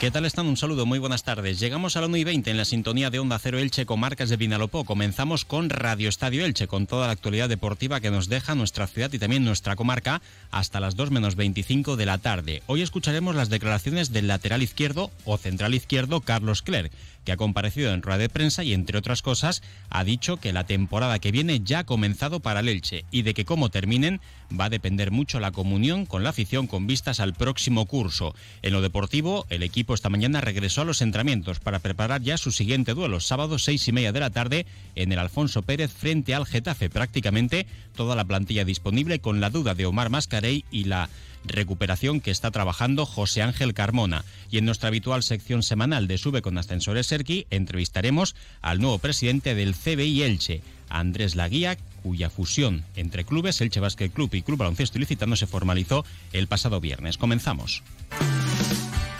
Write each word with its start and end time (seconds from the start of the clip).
¿Qué 0.00 0.10
tal 0.10 0.24
están? 0.24 0.46
Un 0.46 0.56
saludo, 0.56 0.86
muy 0.86 0.98
buenas 0.98 1.24
tardes. 1.24 1.60
Llegamos 1.60 1.94
a 1.94 2.00
la 2.00 2.06
1 2.06 2.16
y 2.16 2.24
20 2.24 2.50
en 2.50 2.56
la 2.56 2.64
sintonía 2.64 3.10
de 3.10 3.18
Onda 3.18 3.38
Cero 3.38 3.58
Elche 3.58 3.84
con 3.84 4.00
marcas 4.00 4.30
de 4.30 4.38
Vinalopó. 4.38 4.84
Comenzamos 4.84 5.44
con 5.44 5.68
Radio 5.68 6.08
Estadio 6.08 6.42
Elche, 6.42 6.66
con 6.66 6.86
toda 6.86 7.06
la 7.06 7.12
actualidad 7.12 7.50
deportiva 7.50 8.00
que 8.00 8.10
nos 8.10 8.30
deja 8.30 8.54
nuestra 8.54 8.86
ciudad 8.86 9.12
y 9.12 9.18
también 9.18 9.44
nuestra 9.44 9.76
comarca 9.76 10.22
hasta 10.50 10.80
las 10.80 10.96
2 10.96 11.10
menos 11.10 11.36
25 11.36 11.96
de 11.98 12.06
la 12.06 12.16
tarde. 12.16 12.62
Hoy 12.66 12.80
escucharemos 12.80 13.34
las 13.34 13.50
declaraciones 13.50 14.10
del 14.10 14.26
lateral 14.26 14.62
izquierdo 14.62 15.10
o 15.26 15.36
central 15.36 15.74
izquierdo 15.74 16.22
Carlos 16.22 16.62
Clerc 16.62 16.90
que 17.24 17.32
ha 17.32 17.36
comparecido 17.36 17.92
en 17.92 18.02
rueda 18.02 18.18
de 18.18 18.28
prensa 18.28 18.64
y, 18.64 18.72
entre 18.72 18.98
otras 18.98 19.22
cosas, 19.22 19.62
ha 19.90 20.04
dicho 20.04 20.38
que 20.38 20.52
la 20.52 20.64
temporada 20.64 21.18
que 21.18 21.32
viene 21.32 21.60
ya 21.60 21.80
ha 21.80 21.84
comenzado 21.84 22.40
para 22.40 22.60
el 22.60 22.68
Elche 22.68 23.04
y 23.10 23.22
de 23.22 23.34
que 23.34 23.44
cómo 23.44 23.68
terminen 23.68 24.20
va 24.58 24.66
a 24.66 24.70
depender 24.70 25.10
mucho 25.10 25.38
la 25.38 25.52
comunión 25.52 26.06
con 26.06 26.24
la 26.24 26.30
afición 26.30 26.66
con 26.66 26.86
vistas 26.86 27.20
al 27.20 27.34
próximo 27.34 27.86
curso. 27.86 28.34
En 28.62 28.72
lo 28.72 28.80
deportivo, 28.80 29.46
el 29.50 29.62
equipo 29.62 29.89
esta 29.94 30.08
mañana 30.08 30.40
regresó 30.40 30.82
a 30.82 30.84
los 30.84 31.02
entrenamientos 31.02 31.60
para 31.60 31.78
preparar 31.78 32.22
ya 32.22 32.36
su 32.36 32.50
siguiente 32.50 32.94
duelo, 32.94 33.20
sábado 33.20 33.58
seis 33.58 33.86
y 33.88 33.92
media 33.92 34.12
de 34.12 34.20
la 34.20 34.30
tarde, 34.30 34.66
en 34.94 35.12
el 35.12 35.18
Alfonso 35.18 35.62
Pérez 35.62 35.92
frente 35.92 36.34
al 36.34 36.46
Getafe. 36.46 36.90
Prácticamente 36.90 37.66
toda 37.94 38.16
la 38.16 38.24
plantilla 38.24 38.64
disponible 38.64 39.18
con 39.18 39.40
la 39.40 39.50
duda 39.50 39.74
de 39.74 39.86
Omar 39.86 40.10
Mascarey 40.10 40.64
y 40.70 40.84
la 40.84 41.08
recuperación 41.44 42.20
que 42.20 42.30
está 42.30 42.50
trabajando 42.50 43.06
José 43.06 43.42
Ángel 43.42 43.74
Carmona. 43.74 44.24
Y 44.50 44.58
en 44.58 44.64
nuestra 44.64 44.88
habitual 44.88 45.22
sección 45.22 45.62
semanal 45.62 46.06
de 46.06 46.18
Sube 46.18 46.42
con 46.42 46.58
Ascensores 46.58 47.06
Serki 47.06 47.46
entrevistaremos 47.50 48.34
al 48.60 48.80
nuevo 48.80 48.98
presidente 48.98 49.54
del 49.54 49.74
CBI 49.74 50.22
Elche, 50.22 50.62
Andrés 50.88 51.36
Laguía, 51.36 51.76
cuya 52.02 52.30
fusión 52.30 52.84
entre 52.96 53.24
clubes 53.24 53.60
Elche 53.60 53.80
Basket 53.80 54.10
Club 54.10 54.34
y 54.34 54.42
Club 54.42 54.58
Baloncesto 54.58 54.98
Ilicitano 54.98 55.36
se 55.36 55.46
formalizó 55.46 56.04
el 56.32 56.46
pasado 56.46 56.80
viernes. 56.80 57.16
Comenzamos. 57.16 57.82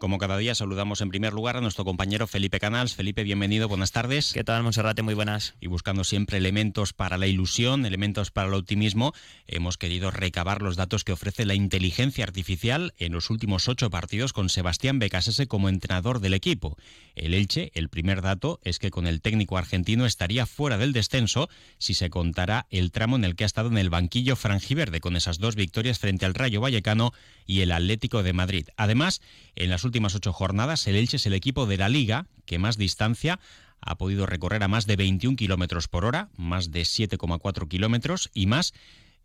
Como 0.00 0.16
cada 0.16 0.38
día 0.38 0.54
saludamos 0.54 1.02
en 1.02 1.10
primer 1.10 1.34
lugar 1.34 1.58
a 1.58 1.60
nuestro 1.60 1.84
compañero 1.84 2.26
Felipe 2.26 2.58
Canals. 2.58 2.94
Felipe, 2.94 3.22
bienvenido, 3.22 3.68
buenas 3.68 3.92
tardes. 3.92 4.32
¿Qué 4.32 4.42
tal, 4.44 4.62
Monserrate? 4.62 5.02
Muy 5.02 5.12
buenas. 5.12 5.56
Y 5.60 5.66
buscando 5.66 6.04
siempre 6.04 6.38
elementos 6.38 6.94
para 6.94 7.18
la 7.18 7.26
ilusión, 7.26 7.84
elementos 7.84 8.30
para 8.30 8.48
el 8.48 8.54
optimismo, 8.54 9.12
hemos 9.46 9.76
querido 9.76 10.10
recabar 10.10 10.62
los 10.62 10.76
datos 10.76 11.04
que 11.04 11.12
ofrece 11.12 11.44
la 11.44 11.52
inteligencia 11.52 12.24
artificial 12.24 12.94
en 12.96 13.12
los 13.12 13.28
últimos 13.28 13.68
ocho 13.68 13.90
partidos 13.90 14.32
con 14.32 14.48
Sebastián 14.48 14.98
Becasese 14.98 15.46
como 15.46 15.68
entrenador 15.68 16.20
del 16.20 16.32
equipo. 16.32 16.78
El 17.14 17.34
Elche, 17.34 17.70
el 17.74 17.90
primer 17.90 18.22
dato 18.22 18.58
es 18.64 18.78
que 18.78 18.90
con 18.90 19.06
el 19.06 19.20
técnico 19.20 19.58
argentino 19.58 20.06
estaría 20.06 20.46
fuera 20.46 20.78
del 20.78 20.94
descenso 20.94 21.50
si 21.76 21.92
se 21.92 22.08
contara 22.08 22.66
el 22.70 22.90
tramo 22.90 23.16
en 23.16 23.24
el 23.26 23.36
que 23.36 23.44
ha 23.44 23.46
estado 23.46 23.68
en 23.68 23.76
el 23.76 23.90
banquillo 23.90 24.34
franjiverde 24.34 25.00
con 25.00 25.14
esas 25.14 25.40
dos 25.40 25.56
victorias 25.56 25.98
frente 25.98 26.24
al 26.24 26.32
Rayo 26.32 26.62
Vallecano 26.62 27.12
y 27.44 27.60
el 27.60 27.72
Atlético 27.72 28.22
de 28.22 28.32
Madrid. 28.32 28.68
Además, 28.78 29.20
en 29.56 29.68
las 29.68 29.84
últimas 29.84 29.89
ocho 30.14 30.32
jornadas, 30.32 30.86
el 30.86 30.96
Elche 30.96 31.16
es 31.16 31.26
el 31.26 31.34
equipo 31.34 31.66
de 31.66 31.76
la 31.76 31.88
liga 31.88 32.26
que 32.46 32.58
más 32.58 32.76
distancia 32.76 33.40
ha 33.80 33.96
podido 33.96 34.26
recorrer 34.26 34.62
a 34.62 34.68
más 34.68 34.86
de 34.86 34.96
21 34.96 35.36
kilómetros 35.36 35.88
por 35.88 36.04
hora, 36.04 36.28
más 36.36 36.70
de 36.70 36.82
7,4 36.82 37.68
kilómetros 37.68 38.30
y 38.34 38.46
más 38.46 38.74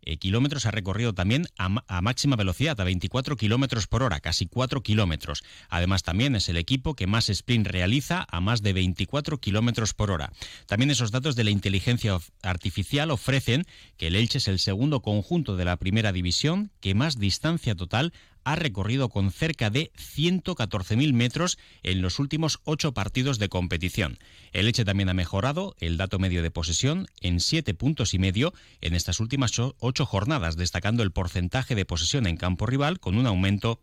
eh, 0.02 0.18
kilómetros 0.18 0.66
ha 0.66 0.70
recorrido 0.70 1.14
también 1.14 1.48
a, 1.58 1.68
máxima 2.00 2.36
velocidad, 2.36 2.80
a 2.80 2.84
24 2.84 3.36
kilómetros 3.36 3.88
por 3.88 4.04
hora, 4.04 4.20
casi 4.20 4.46
4 4.46 4.80
kilómetros. 4.82 5.42
Además, 5.68 6.04
también 6.04 6.36
es 6.36 6.48
el 6.48 6.56
equipo 6.56 6.94
que 6.94 7.08
más 7.08 7.28
sprint 7.28 7.66
realiza 7.66 8.24
a 8.30 8.40
más 8.40 8.62
de 8.62 8.72
24 8.72 9.38
kilómetros 9.40 9.94
por 9.94 10.12
hora. 10.12 10.32
También 10.66 10.92
esos 10.92 11.10
datos 11.10 11.34
de 11.34 11.42
la 11.42 11.50
inteligencia 11.50 12.18
artificial 12.42 13.10
ofrecen 13.10 13.64
que 13.96 14.06
el 14.06 14.14
Elche 14.14 14.38
es 14.38 14.46
el 14.46 14.60
segundo 14.60 15.00
conjunto 15.00 15.56
de 15.56 15.64
la 15.64 15.76
primera 15.76 16.12
división 16.12 16.70
que 16.80 16.94
más 16.94 17.18
distancia 17.18 17.74
total 17.74 18.12
ha 18.46 18.54
recorrido 18.54 19.08
con 19.08 19.32
cerca 19.32 19.70
de 19.70 19.90
114.000 19.96 21.12
metros 21.12 21.58
en 21.82 22.00
los 22.00 22.20
últimos 22.20 22.60
ocho 22.62 22.92
partidos 22.92 23.40
de 23.40 23.48
competición. 23.48 24.18
El 24.52 24.68
Eche 24.68 24.84
también 24.84 25.08
ha 25.08 25.14
mejorado 25.14 25.74
el 25.80 25.96
dato 25.96 26.20
medio 26.20 26.44
de 26.44 26.52
posesión 26.52 27.08
en 27.20 27.40
siete 27.40 27.74
puntos 27.74 28.14
y 28.14 28.20
medio 28.20 28.54
en 28.80 28.94
estas 28.94 29.18
últimas 29.18 29.50
ocho 29.58 30.06
jornadas, 30.06 30.56
destacando 30.56 31.02
el 31.02 31.10
porcentaje 31.10 31.74
de 31.74 31.84
posesión 31.84 32.28
en 32.28 32.36
campo 32.36 32.66
rival 32.66 33.00
con 33.00 33.18
un 33.18 33.26
aumento 33.26 33.80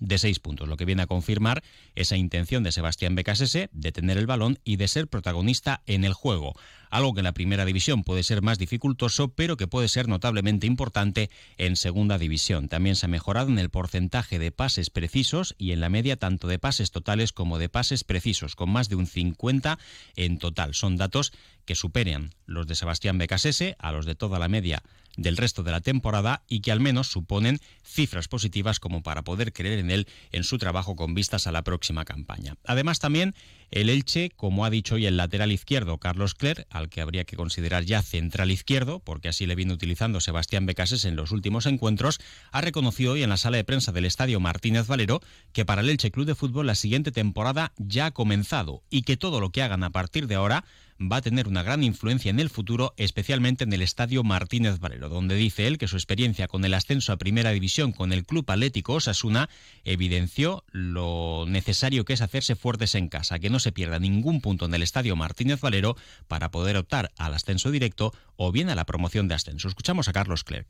de 0.00 0.18
seis 0.18 0.40
puntos, 0.40 0.68
lo 0.68 0.76
que 0.76 0.84
viene 0.84 1.02
a 1.02 1.06
confirmar 1.06 1.62
esa 1.94 2.16
intención 2.16 2.64
de 2.64 2.72
Sebastián 2.72 3.14
Becasese 3.14 3.70
de 3.72 3.92
tener 3.92 4.18
el 4.18 4.26
balón 4.26 4.58
y 4.64 4.76
de 4.76 4.88
ser 4.88 5.06
protagonista 5.08 5.82
en 5.86 6.04
el 6.04 6.14
juego 6.14 6.54
algo 6.90 7.14
que 7.14 7.20
en 7.20 7.24
la 7.24 7.32
primera 7.32 7.64
división 7.64 8.02
puede 8.02 8.22
ser 8.22 8.42
más 8.42 8.58
dificultoso, 8.58 9.28
pero 9.28 9.56
que 9.56 9.68
puede 9.68 9.88
ser 9.88 10.08
notablemente 10.08 10.66
importante 10.66 11.30
en 11.56 11.76
segunda 11.76 12.18
división. 12.18 12.68
También 12.68 12.96
se 12.96 13.06
ha 13.06 13.08
mejorado 13.08 13.48
en 13.48 13.58
el 13.58 13.70
porcentaje 13.70 14.38
de 14.38 14.50
pases 14.50 14.90
precisos 14.90 15.54
y 15.56 15.72
en 15.72 15.80
la 15.80 15.88
media 15.88 16.16
tanto 16.16 16.48
de 16.48 16.58
pases 16.58 16.90
totales 16.90 17.32
como 17.32 17.58
de 17.58 17.68
pases 17.68 18.04
precisos, 18.04 18.56
con 18.56 18.70
más 18.70 18.88
de 18.88 18.96
un 18.96 19.06
50 19.06 19.78
en 20.16 20.38
total. 20.38 20.74
Son 20.74 20.96
datos 20.96 21.32
que 21.64 21.76
superan 21.76 22.34
los 22.46 22.66
de 22.66 22.74
Sebastián 22.74 23.18
Becasese 23.18 23.76
a 23.78 23.92
los 23.92 24.04
de 24.04 24.16
toda 24.16 24.40
la 24.40 24.48
media 24.48 24.82
del 25.20 25.36
resto 25.36 25.62
de 25.62 25.70
la 25.70 25.80
temporada 25.80 26.42
y 26.48 26.60
que 26.60 26.72
al 26.72 26.80
menos 26.80 27.08
suponen 27.08 27.60
cifras 27.84 28.26
positivas 28.26 28.80
como 28.80 29.02
para 29.02 29.22
poder 29.22 29.52
creer 29.52 29.78
en 29.78 29.90
él 29.90 30.06
en 30.32 30.44
su 30.44 30.58
trabajo 30.58 30.96
con 30.96 31.14
vistas 31.14 31.46
a 31.46 31.52
la 31.52 31.62
próxima 31.62 32.04
campaña. 32.04 32.56
Además 32.64 32.98
también 32.98 33.34
el 33.70 33.88
Elche, 33.88 34.30
como 34.30 34.64
ha 34.64 34.70
dicho 34.70 34.96
hoy 34.96 35.06
el 35.06 35.16
lateral 35.16 35.52
izquierdo 35.52 35.98
Carlos 35.98 36.34
Cler, 36.34 36.66
al 36.70 36.88
que 36.88 37.02
habría 37.02 37.24
que 37.24 37.36
considerar 37.36 37.84
ya 37.84 38.02
central 38.02 38.50
izquierdo, 38.50 38.98
porque 38.98 39.28
así 39.28 39.46
le 39.46 39.54
viene 39.54 39.74
utilizando 39.74 40.20
Sebastián 40.20 40.66
Becases 40.66 41.04
en 41.04 41.14
los 41.14 41.30
últimos 41.30 41.66
encuentros, 41.66 42.18
ha 42.50 42.62
reconocido 42.62 43.12
hoy 43.12 43.22
en 43.22 43.30
la 43.30 43.36
sala 43.36 43.58
de 43.58 43.64
prensa 43.64 43.92
del 43.92 44.06
estadio 44.06 44.40
Martínez 44.40 44.86
Valero 44.86 45.20
que 45.52 45.64
para 45.64 45.82
el 45.82 45.90
Elche 45.90 46.10
Club 46.10 46.26
de 46.26 46.34
Fútbol 46.34 46.66
la 46.66 46.74
siguiente 46.74 47.12
temporada 47.12 47.72
ya 47.76 48.06
ha 48.06 48.10
comenzado 48.10 48.82
y 48.90 49.02
que 49.02 49.16
todo 49.16 49.38
lo 49.40 49.50
que 49.50 49.62
hagan 49.62 49.84
a 49.84 49.90
partir 49.90 50.26
de 50.26 50.34
ahora 50.34 50.64
va 51.00 51.16
a 51.16 51.22
tener 51.22 51.48
una 51.48 51.62
gran 51.62 51.82
influencia 51.82 52.30
en 52.30 52.40
el 52.40 52.50
futuro, 52.50 52.92
especialmente 52.96 53.64
en 53.64 53.72
el 53.72 53.82
estadio 53.82 54.22
Martínez 54.22 54.78
Valero, 54.80 55.08
donde 55.08 55.34
dice 55.34 55.66
él 55.66 55.78
que 55.78 55.88
su 55.88 55.96
experiencia 55.96 56.46
con 56.46 56.64
el 56.64 56.74
ascenso 56.74 57.12
a 57.12 57.16
Primera 57.16 57.50
División 57.52 57.92
con 57.92 58.12
el 58.12 58.26
Club 58.26 58.50
Atlético 58.50 58.94
Osasuna 58.94 59.48
evidenció 59.84 60.64
lo 60.72 61.46
necesario 61.48 62.04
que 62.04 62.12
es 62.12 62.20
hacerse 62.20 62.54
fuertes 62.54 62.94
en 62.94 63.08
casa, 63.08 63.38
que 63.38 63.50
no 63.50 63.58
se 63.58 63.72
pierda 63.72 63.98
ningún 63.98 64.40
punto 64.40 64.66
en 64.66 64.74
el 64.74 64.82
estadio 64.82 65.16
Martínez 65.16 65.60
Valero 65.60 65.96
para 66.28 66.50
poder 66.50 66.76
optar 66.76 67.12
al 67.16 67.34
ascenso 67.34 67.70
directo 67.70 68.12
o 68.36 68.52
bien 68.52 68.68
a 68.68 68.74
la 68.74 68.84
promoción 68.84 69.28
de 69.28 69.34
ascenso. 69.34 69.68
Escuchamos 69.68 70.08
a 70.08 70.12
Carlos 70.12 70.44
Clerc. 70.44 70.68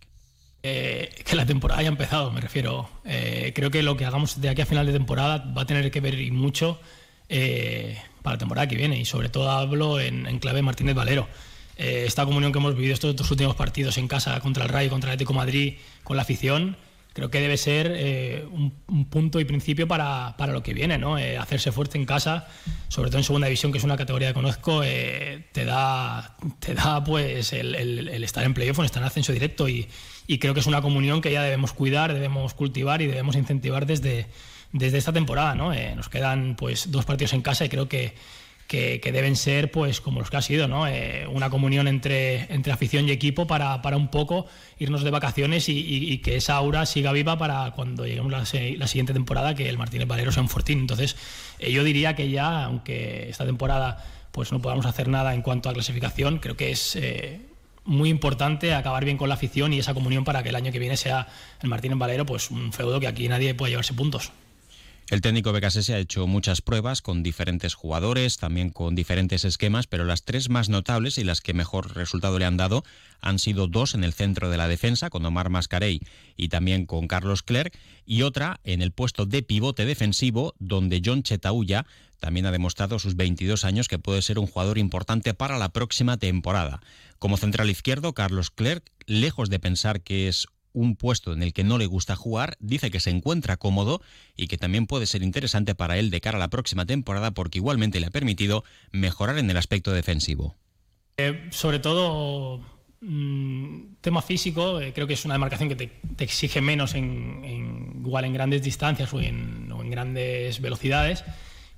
Eh, 0.63 1.23
que 1.25 1.37
la 1.37 1.47
temporada 1.47 1.81
haya 1.81 1.89
empezado, 1.89 2.31
me 2.31 2.41
refiero. 2.41 2.91
Eh, 3.05 3.53
creo 3.55 3.71
que 3.71 3.83
lo 3.83 3.97
que 3.97 4.05
hagamos 4.05 4.41
de 4.41 4.51
aquí 4.51 4.61
a 4.61 4.67
final 4.67 4.87
de 4.87 4.93
temporada 4.93 5.39
va 5.39 5.63
a 5.63 5.67
tener 5.67 5.91
que 5.91 6.01
ver 6.01 6.21
y 6.21 6.31
mucho 6.31 6.79
eh, 7.31 7.97
para 8.23 8.35
la 8.35 8.39
temporada 8.39 8.69
que 8.69 8.77
viene 8.77 8.99
y 8.99 9.05
sobre 9.05 9.29
todo 9.29 9.51
hablo 9.51 10.01
en, 10.01 10.39
clave 10.39 10.63
Martínez 10.63 10.95
Valero. 10.95 11.29
Eh, 11.77 12.05
esta 12.07 12.27
comunión 12.27 12.53
que 12.53 12.59
hemos 12.59 12.75
vivido 12.75 12.93
estos 12.93 13.17
dos 13.17 13.31
últimos 13.31 13.57
partidos 13.57 13.97
en 13.97 14.09
casa 14.09 14.39
contra 14.41 14.65
el 14.65 14.69
Rayo, 14.69 14.91
contra 14.91 15.11
el 15.11 15.15
Atlético 15.15 15.33
Madrid, 15.33 15.75
con 16.05 16.17
la 16.17 16.23
afición, 16.23 16.77
creo 17.15 17.31
que 17.31 17.41
debe 17.41 17.57
ser 17.57 17.91
eh, 17.97 18.45
un, 18.51 19.07
punto 19.07 19.41
y 19.41 19.45
principio 19.45 19.89
para, 19.89 20.35
para 20.37 20.53
lo 20.53 20.63
que 20.63 20.75
viene, 20.75 20.99
¿no? 20.99 21.19
Eh, 21.19 21.39
hacerse 21.39 21.73
fuerte 21.73 21.97
en 21.97 22.05
casa, 22.05 22.49
sobre 22.89 23.11
todo 23.11 23.19
en 23.19 23.25
segunda 23.25 23.47
división, 23.47 23.73
que 23.73 23.79
es 23.79 23.85
una 23.85 23.97
categoría 23.97 24.29
que 24.29 24.35
conozco, 24.35 24.83
te 24.83 25.65
da, 25.65 26.37
te 26.59 26.75
da 26.75 27.03
pues 27.03 27.53
el, 27.53 27.75
el, 27.75 28.25
estar 28.25 28.45
en 28.45 28.55
playoff, 28.55 28.81
estar 28.81 29.03
en 29.03 29.07
ascenso 29.07 29.33
directo 29.33 29.69
y, 29.69 29.89
y 30.27 30.39
creo 30.39 30.53
que 30.53 30.61
es 30.61 30.67
una 30.67 30.83
comunión 30.83 31.23
que 31.23 31.33
ya 31.33 31.43
debemos 31.43 31.73
cuidar, 31.73 32.13
debemos 32.13 32.55
cultivar 32.55 33.01
y 33.03 33.07
debemos 33.07 33.37
incentivar 33.37 33.87
desde, 33.87 34.27
desde 34.73 34.99
esta 34.99 35.13
temporada. 35.13 35.55
¿no? 35.55 35.73
Eh, 35.73 35.95
nos 35.97 36.09
quedan 36.09 36.57
pues 36.57 36.91
dos 36.91 37.05
partidos 37.05 37.33
en 37.33 37.43
casa 37.43 37.65
y 37.65 37.69
creo 37.69 37.89
que, 37.89 38.15
que, 38.67 39.01
deben 39.13 39.37
ser 39.37 39.71
pues 39.71 40.01
como 40.01 40.21
los 40.21 40.31
que 40.31 40.37
ha 40.37 40.43
sido, 40.43 40.69
¿no? 40.69 40.87
Eh, 40.87 41.27
una 41.27 41.51
comunión 41.51 41.89
entre, 41.89 42.53
entre 42.53 42.73
afición 42.73 43.09
y 43.09 43.11
equipo 43.11 43.47
para, 43.47 43.83
para 43.83 43.97
un 43.97 44.09
poco 44.09 44.47
irnos 44.79 45.03
de 45.03 45.11
vacaciones 45.11 45.69
y, 45.69 46.19
que 46.19 46.37
esa 46.37 46.55
aura 46.55 46.87
siga 46.87 47.13
viva 47.13 47.37
para 47.37 47.73
cuando 47.73 48.07
lleguemos 48.07 48.31
la, 48.31 48.39
la 48.39 48.87
siguiente 48.87 49.13
temporada 49.13 49.55
que 49.55 49.69
el 49.69 49.77
Martínez 49.77 50.07
Valero 50.07 50.31
sea 50.31 50.43
un 50.43 50.49
fortín. 50.49 50.79
Entonces 50.81 51.17
eh, 51.59 51.73
yo 51.73 51.83
diría 51.83 52.15
que 52.15 52.31
ya, 52.31 52.65
aunque 52.65 53.29
esta 53.29 53.45
temporada 53.45 54.05
pues 54.31 54.53
no 54.53 54.63
podamos 54.63 54.87
hacer 54.87 55.09
nada 55.09 55.35
en 55.35 55.43
cuanto 55.43 55.69
a 55.69 55.73
clasificación, 55.73 56.39
creo 56.39 56.57
que 56.57 56.71
es 56.71 56.97
muy 57.85 58.09
importante 58.09 58.75
acabar 58.75 59.05
bien 59.05 59.17
con 59.17 59.29
la 59.29 59.35
afición 59.35 59.73
y 59.73 59.81
esa 59.81 59.95
comunión 59.95 60.25
para 60.25 60.45
que 60.45 60.51
el 60.51 60.55
año 60.55 60.71
que 60.71 60.79
viene 60.79 60.97
sea 60.97 61.27
el 61.61 61.69
Martín 61.69 61.91
en 61.91 61.99
Valero, 61.99 62.25
pues 62.25 62.53
un 62.53 62.73
feudo 62.73 63.01
que 63.01 63.09
aquí 63.09 63.29
nadie 63.29 63.55
puede 63.55 63.73
llevarse 63.73 63.95
puntos. 63.95 64.31
El 65.09 65.21
técnico 65.23 65.53
se 65.71 65.95
ha 65.95 65.99
hecho 65.99 66.29
muchas 66.29 66.63
pruebas 66.63 67.03
con 67.03 67.25
diferentes 67.25 67.75
jugadores, 67.75 68.37
también 68.37 68.71
con 68.71 68.95
diferentes 68.95 69.45
esquemas, 69.45 69.89
pero 69.89 70.05
las 70.05 70.23
tres 70.23 70.49
más 70.49 70.69
notables 70.69 71.19
y 71.19 71.25
las 71.25 71.41
que 71.41 71.53
mejor 71.53 71.97
resultado 71.97 72.39
le 72.39 72.45
han 72.45 72.57
dado 72.57 72.85
han 73.21 73.41
sido 73.41 73.67
dos 73.67 73.95
en 73.95 74.05
el 74.05 74.13
centro 74.13 74.51
de 74.51 74.57
la 74.57 74.69
defensa, 74.69 75.11
con 75.11 75.27
Omar 75.27 75.51
Mascarey 75.51 76.01
y 76.37 76.49
también 76.49 76.87
con 76.87 77.09
Carlos 77.09 77.43
Clerc, 77.43 77.77
y 78.07 78.23
otra 78.23 78.61
en 78.63 78.83
el 78.83 78.93
puesto 78.93 79.27
de 79.27 79.43
pivote 79.43 79.85
defensivo, 79.85 80.55
donde 80.61 81.03
John 81.05 81.25
Chetauya 81.25 81.87
también 82.21 82.47
ha 82.47 82.53
demostrado 82.53 82.99
sus 82.99 83.17
22 83.17 83.65
años 83.65 83.89
que 83.89 83.99
puede 83.99 84.23
ser 84.23 84.39
un 84.39 84.47
jugador 84.47 84.79
importante 84.79 85.35
para 85.35 85.59
la 85.59 85.71
próxima 85.71 86.19
temporada. 86.19 86.81
Como 87.19 87.37
central 87.37 87.69
izquierdo, 87.71 88.13
Carlos 88.13 88.51
Clerc, 88.51 88.85
lejos 89.07 89.51
de 89.51 89.59
pensar 89.59 90.03
que 90.03 90.29
es 90.29 90.47
un 90.73 90.97
puesto 90.97 91.33
en 91.33 91.43
el 91.43 91.53
que 91.53 91.65
no 91.65 91.79
le 91.79 91.87
gusta 91.87 92.17
jugar, 92.17 92.57
dice 92.61 92.91
que 92.91 93.01
se 93.01 93.11
encuentra 93.11 93.57
cómodo 93.57 94.01
y 94.37 94.47
que 94.47 94.59
también 94.59 94.87
puede 94.87 95.07
ser 95.07 95.23
interesante 95.23 95.75
para 95.75 95.99
él 95.99 96.11
de 96.11 96.21
cara 96.21 96.37
a 96.37 96.41
la 96.41 96.49
próxima 96.49 96.87
temporada 96.87 97.31
porque 97.33 97.59
igualmente 97.59 98.01
le 98.01 98.07
ha 98.07 98.11
permitido 98.11 98.65
mejorar 98.93 99.39
en 99.39 99.51
el 99.51 99.57
aspecto 99.57 99.93
defensivo. 99.93 100.57
Eh, 101.17 101.49
sobre 101.51 101.81
todo, 101.81 102.61
mm, 103.01 103.97
tema 104.01 104.23
físico, 104.23 104.81
eh, 104.81 104.93
creo 104.95 105.07
que 105.07 105.15
es 105.15 105.25
una 105.25 105.35
demarcación 105.35 105.69
que 105.69 105.77
te, 105.77 105.91
exige 106.19 106.61
menos 106.61 106.95
en, 106.95 108.01
igual 108.03 108.25
en 108.25 108.33
grandes 108.33 108.63
distancias 108.63 109.13
o 109.13 109.21
en, 109.21 109.69
grandes 109.91 110.61
velocidades. 110.61 111.25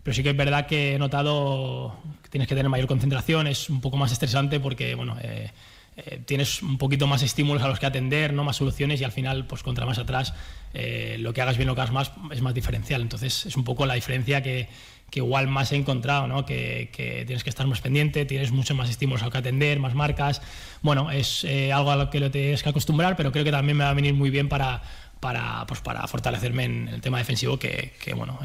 Pero 0.02 0.14
sí 0.14 0.22
que 0.22 0.30
es 0.30 0.36
verdad 0.36 0.66
que 0.66 0.94
he 0.94 0.98
notado 0.98 1.96
que 2.22 2.28
tienes 2.28 2.48
que 2.48 2.54
tener 2.54 2.68
mayor 2.68 2.88
concentración, 2.88 3.46
es 3.46 3.70
un 3.70 3.80
poco 3.80 3.96
más 3.96 4.12
estresante 4.12 4.60
porque, 4.60 4.94
bueno, 4.94 5.16
eh, 5.22 5.50
eh, 5.96 6.22
tienes 6.24 6.62
un 6.62 6.78
poquito 6.78 7.06
más 7.06 7.22
estímulos 7.22 7.62
a 7.62 7.68
los 7.68 7.78
que 7.78 7.86
atender, 7.86 8.32
no 8.32 8.44
más 8.44 8.56
soluciones 8.56 9.00
y 9.00 9.04
al 9.04 9.12
final, 9.12 9.46
pues 9.46 9.62
contra 9.62 9.84
más 9.84 9.98
atrás, 9.98 10.32
eh, 10.72 11.16
lo 11.18 11.34
que 11.34 11.42
hagas 11.42 11.58
bien 11.58 11.68
o 11.68 11.74
que 11.74 11.82
hagas 11.82 11.92
más 11.92 12.12
es 12.30 12.40
más 12.40 12.54
diferencial. 12.54 13.02
Entonces 13.02 13.46
es 13.46 13.56
un 13.56 13.64
poco 13.64 13.84
la 13.84 13.94
diferencia 13.94 14.42
que, 14.42 14.68
que 15.10 15.20
igual 15.20 15.48
más 15.48 15.70
he 15.72 15.76
encontrado, 15.76 16.26
¿no? 16.28 16.46
Que, 16.46 16.90
tienes 17.26 17.44
que 17.44 17.50
estar 17.50 17.66
más 17.66 17.82
pendiente, 17.82 18.24
tienes 18.24 18.52
muchos 18.52 18.76
más 18.76 18.88
estímulos 18.88 19.22
a 19.22 19.26
los 19.26 19.32
que 19.32 19.38
atender, 19.38 19.80
más 19.80 19.94
marcas. 19.94 20.40
Bueno, 20.80 21.10
es 21.10 21.44
eh, 21.44 21.72
algo 21.72 21.90
a 21.90 21.96
lo 21.96 22.10
que 22.10 22.20
lo 22.20 22.30
tienes 22.30 22.62
que 22.62 22.70
acostumbrar, 22.70 23.14
pero 23.16 23.30
creo 23.30 23.44
que 23.44 23.52
también 23.52 23.76
me 23.76 23.84
va 23.84 23.90
a 23.90 23.94
venir 23.94 24.14
muy 24.14 24.30
bien 24.30 24.48
para, 24.48 24.82
para, 25.20 25.66
pues 25.66 25.80
para 25.80 26.06
fortalecerme 26.08 26.64
en 26.64 26.88
el 26.88 27.00
tema 27.02 27.18
defensivo, 27.18 27.58
que, 27.58 27.92
que 28.02 28.14
bueno, 28.14 28.38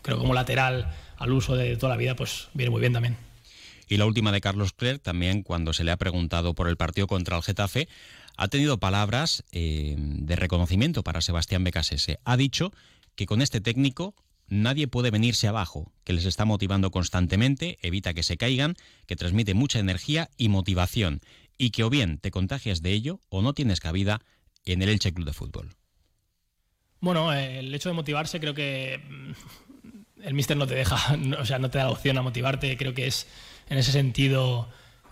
creo 0.00 0.16
que 0.16 0.22
como 0.22 0.32
lateral 0.32 0.88
al 1.18 1.32
uso 1.32 1.56
de 1.56 1.76
toda 1.76 1.90
la 1.92 1.98
vida, 1.98 2.16
pues 2.16 2.48
viene 2.54 2.70
muy 2.70 2.80
bien 2.80 2.94
también. 2.94 3.16
Y 3.88 3.98
la 3.98 4.06
última 4.06 4.32
de 4.32 4.40
Carlos 4.40 4.72
Clerc, 4.72 5.02
también 5.02 5.42
cuando 5.42 5.72
se 5.72 5.84
le 5.84 5.92
ha 5.92 5.96
preguntado 5.96 6.54
por 6.54 6.68
el 6.68 6.76
partido 6.76 7.06
contra 7.06 7.36
el 7.36 7.42
Getafe, 7.42 7.88
ha 8.36 8.48
tenido 8.48 8.78
palabras 8.78 9.44
eh, 9.52 9.94
de 9.98 10.36
reconocimiento 10.36 11.02
para 11.02 11.20
Sebastián 11.20 11.64
Becasese. 11.64 12.18
Ha 12.24 12.36
dicho 12.36 12.72
que 13.14 13.26
con 13.26 13.40
este 13.42 13.60
técnico 13.60 14.14
nadie 14.48 14.88
puede 14.88 15.10
venirse 15.10 15.48
abajo, 15.48 15.92
que 16.04 16.12
les 16.12 16.24
está 16.24 16.44
motivando 16.44 16.90
constantemente, 16.90 17.78
evita 17.82 18.14
que 18.14 18.22
se 18.22 18.36
caigan, 18.36 18.74
que 19.06 19.16
transmite 19.16 19.54
mucha 19.54 19.78
energía 19.78 20.30
y 20.36 20.48
motivación, 20.48 21.20
y 21.58 21.70
que 21.70 21.84
o 21.84 21.90
bien 21.90 22.18
te 22.18 22.30
contagias 22.30 22.82
de 22.82 22.92
ello 22.92 23.20
o 23.28 23.42
no 23.42 23.54
tienes 23.54 23.80
cabida 23.80 24.20
en 24.64 24.82
el 24.82 24.88
Elche 24.88 25.12
Club 25.12 25.26
de 25.26 25.32
Fútbol. 25.32 25.70
Bueno, 27.00 27.32
eh, 27.32 27.60
el 27.60 27.74
hecho 27.74 27.88
de 27.88 27.94
motivarse 27.94 28.40
creo 28.40 28.54
que 28.54 29.00
mm, 29.08 30.22
el 30.22 30.34
míster 30.34 30.56
no 30.56 30.66
te 30.66 30.74
deja, 30.74 31.16
o 31.38 31.44
sea, 31.44 31.58
no 31.58 31.70
te 31.70 31.78
da 31.78 31.84
la 31.84 31.90
opción 31.90 32.18
a 32.18 32.22
motivarte, 32.22 32.76
creo 32.76 32.94
que 32.94 33.06
es 33.06 33.26
en 33.68 33.78
ese 33.78 33.92
sentido 33.92 34.68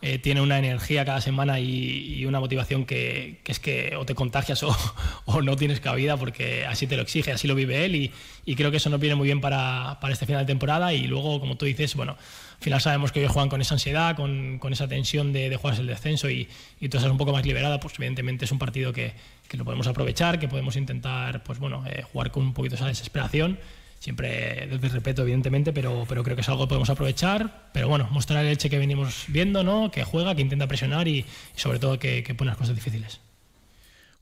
eh, 0.07 0.19
tiene 0.19 0.43
una 0.43 0.59
energía 0.59 1.07
cada 1.07 1.23
semana 1.23 1.61
y, 1.61 2.27
una 2.27 2.39
motivación 2.39 2.85
que, 2.85 3.41
es 3.47 3.59
que 3.59 3.97
o 3.97 4.05
te 4.05 4.15
contagias 4.15 4.63
o, 5.25 5.41
no 5.41 5.57
tienes 5.57 5.81
cabida 5.81 6.19
porque 6.19 6.67
así 6.67 6.87
te 6.87 6.97
lo 6.97 7.03
exige, 7.03 7.33
así 7.33 7.49
lo 7.49 7.55
vive 7.55 7.87
él 7.87 8.13
y, 8.45 8.55
creo 8.55 8.71
que 8.71 8.77
eso 8.77 8.91
nos 8.91 9.01
viene 9.01 9.15
muy 9.15 9.25
bien 9.25 9.41
para, 9.41 9.99
este 10.11 10.27
final 10.27 10.43
de 10.43 10.47
temporada 10.47 10.93
y 10.93 11.07
luego, 11.07 11.41
como 11.41 11.57
tú 11.57 11.65
dices, 11.65 11.95
bueno, 11.95 12.13
al 12.13 12.63
final 12.63 12.83
sabemos 12.83 13.13
que 13.13 13.21
ellos 13.21 13.33
juegan 13.33 13.49
con 13.49 13.63
esa 13.63 13.77
ansiedad, 13.77 14.15
con, 14.15 14.61
esa 14.71 14.87
tensión 14.89 15.33
de, 15.33 15.49
de, 15.49 15.57
jugarse 15.57 15.81
el 15.81 15.87
descenso 15.87 16.29
y, 16.29 16.51
y 16.81 16.91
tú 16.91 16.99
estás 16.99 17.11
un 17.11 17.17
poco 17.17 17.33
más 17.33 17.47
liberada, 17.47 17.81
pues 17.81 17.95
evidentemente 17.97 18.45
es 18.45 18.53
un 18.53 18.59
partido 18.59 18.93
que, 18.93 19.15
lo 19.53 19.65
podemos 19.65 19.87
aprovechar, 19.87 20.39
que 20.39 20.49
podemos 20.49 20.77
intentar 20.77 21.43
pues 21.45 21.59
bueno, 21.59 21.83
eh, 21.87 22.03
jugar 22.03 22.31
con 22.31 22.43
un 22.43 22.53
poquito 22.53 22.75
esa 22.75 22.89
desesperación 22.89 23.59
siempre 24.05 24.69
desde 24.71 24.89
respeto, 24.89 25.23
evidentemente, 25.23 25.73
pero, 25.73 26.05
pero 26.07 26.23
creo 26.23 26.37
que 26.37 26.43
es 26.43 26.49
algo 26.51 26.65
que 26.65 26.69
podemos 26.69 26.91
aprovechar. 26.91 27.71
Pero 27.73 27.89
bueno, 27.89 28.07
mostrar 28.11 28.45
el 28.45 28.51
Elche 28.51 28.69
que 28.69 28.79
venimos 28.79 29.25
viendo, 29.29 29.65
¿no? 29.65 29.91
que 29.91 30.05
juega, 30.05 30.35
que 30.35 30.43
intenta 30.43 30.67
presionar 30.67 31.09
y, 31.09 31.25
sobre 31.57 31.79
todo 31.79 31.99
que, 31.99 32.23
que 32.23 32.35
pone 32.35 32.51
las 32.51 32.59
cosas 32.59 32.75
difíciles. 32.75 33.21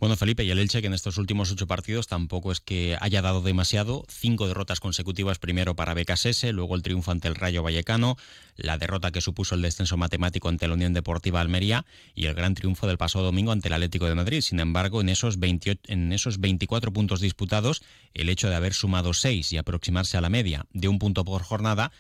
Bueno, 0.03 0.17
Felipe, 0.17 0.43
y 0.43 0.51
el 0.51 0.59
Elche 0.59 0.81
que 0.81 0.89
en 0.89 0.95
estos 0.95 1.17
últimos 1.17 1.53
ocho 1.53 1.69
partidos 1.69 2.09
tampoco 2.09 2.51
es 2.51 2.59
que 2.59 2.99
haya 3.01 3.23
dado 3.23 3.41
demasiado. 3.41 4.05
Cinco 4.09 4.49
derrotas 4.49 4.81
consecutivas, 4.81 5.39
primero 5.39 5.77
para 5.77 5.95
Becasese, 5.95 6.53
luego 6.53 6.75
el 6.75 6.83
triunfo 6.83 7.13
ante 7.13 7.29
el 7.29 7.37
Rayo 7.37 7.63
Vallecano, 7.63 8.17
la 8.57 8.79
derrota 8.79 9.13
que 9.13 9.21
supuso 9.21 9.55
el 9.55 9.63
descenso 9.63 9.97
matemático 9.97 10.49
ante 10.49 10.67
la 10.67 10.75
Unión 10.75 10.93
Deportiva 10.93 11.41
Almería 11.41 11.87
y 12.17 12.27
el 12.27 12.35
gran 12.35 12.55
triunfo 12.55 12.89
del 12.89 12.99
pasado 12.99 13.25
domingo 13.25 13.53
ante 13.53 13.69
el 13.69 13.75
Atlético 13.75 14.07
de 14.07 14.17
Madrid. 14.17 14.41
Sin 14.41 14.59
embargo, 14.59 15.01
en 15.03 15.09
esos, 15.09 15.39
28, 15.39 15.83
en 15.87 16.13
esos 16.13 16.41
24 16.41 16.93
puntos 16.93 17.21
disputados, 17.21 17.81
el 18.13 18.29
hecho 18.29 18.49
de 18.49 18.57
haber 18.57 18.75
sumado 18.75 19.15
seis 19.15 19.53
y 19.53 19.57
aproximarse 19.57 20.17
a 20.17 20.21
la 20.21 20.31
media 20.31 20.67
de 20.73 20.89
un 20.89 20.99
punto 20.99 21.25
por 21.25 21.45
jornada 21.45 21.93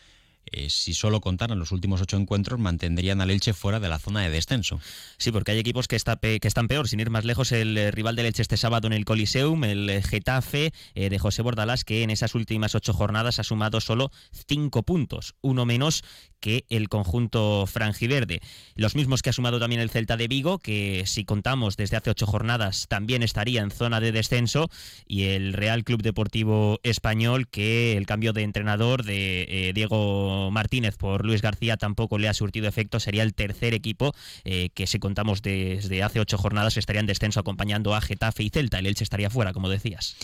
eh, 0.50 0.68
si 0.70 0.92
solo 0.92 1.20
contaran 1.20 1.58
los 1.58 1.72
últimos 1.72 2.00
ocho 2.00 2.16
encuentros, 2.16 2.58
mantendrían 2.58 3.20
al 3.20 3.30
Elche 3.30 3.52
fuera 3.52 3.80
de 3.80 3.88
la 3.88 3.98
zona 3.98 4.22
de 4.22 4.30
descenso. 4.30 4.80
Sí, 5.16 5.30
porque 5.30 5.52
hay 5.52 5.58
equipos 5.58 5.88
que, 5.88 5.96
están 5.96 6.68
peor. 6.68 6.88
Sin 6.88 7.00
ir 7.00 7.10
más 7.10 7.24
lejos, 7.24 7.52
el 7.52 7.76
eh, 7.78 7.90
rival 7.90 8.16
del 8.16 8.26
Elche 8.26 8.42
este 8.42 8.56
sábado 8.56 8.86
en 8.86 8.92
el 8.92 9.04
Coliseum, 9.04 9.64
el 9.64 9.88
eh, 9.88 10.02
Getafe 10.02 10.72
de 10.94 11.18
José 11.18 11.42
Bordalás, 11.42 11.84
que 11.84 12.02
en 12.02 12.10
esas 12.10 12.34
últimas 12.34 12.74
ocho 12.74 12.92
jornadas 12.92 13.38
ha 13.38 13.44
sumado 13.44 13.80
solo 13.80 14.10
cinco 14.48 14.82
puntos, 14.82 15.34
uno 15.40 15.64
menos 15.64 16.04
que 16.40 16.64
el 16.68 16.88
conjunto 16.88 17.66
franjiverde. 17.66 18.40
Los 18.74 18.94
mismos 18.94 19.22
que 19.22 19.30
ha 19.30 19.32
sumado 19.32 19.60
también 19.60 19.80
el 19.80 19.90
Celta 19.90 20.16
de 20.16 20.28
Vigo, 20.28 20.58
que 20.58 21.04
si 21.06 21.24
contamos 21.24 21.76
desde 21.76 21.96
hace 21.96 22.10
ocho 22.10 22.26
jornadas 22.26 22.86
también 22.88 23.22
estaría 23.22 23.62
en 23.62 23.70
zona 23.70 24.00
de 24.00 24.12
descenso, 24.12 24.68
y 25.06 25.24
el 25.24 25.52
Real 25.52 25.84
Club 25.84 26.02
Deportivo 26.02 26.80
Español, 26.82 27.48
que 27.48 27.96
el 27.96 28.06
cambio 28.06 28.32
de 28.32 28.42
entrenador 28.42 29.04
de 29.04 29.72
Diego 29.74 30.31
Martínez 30.50 30.96
por 30.96 31.24
Luis 31.24 31.42
García 31.42 31.76
tampoco 31.76 32.18
le 32.18 32.28
ha 32.28 32.34
surtido 32.34 32.68
efecto, 32.68 33.00
sería 33.00 33.22
el 33.22 33.34
tercer 33.34 33.74
equipo 33.74 34.14
eh, 34.44 34.70
que 34.74 34.86
si 34.86 34.98
contamos 34.98 35.42
desde 35.42 36.02
hace 36.02 36.20
ocho 36.20 36.38
jornadas 36.38 36.76
estaría 36.76 37.00
en 37.00 37.06
descenso 37.06 37.40
acompañando 37.40 37.94
a 37.94 38.00
Getafe 38.00 38.42
y 38.42 38.50
Celta. 38.50 38.78
El 38.78 38.86
Elche 38.86 39.04
estaría 39.04 39.30
fuera, 39.30 39.52
como 39.52 39.68
decías. 39.68 40.16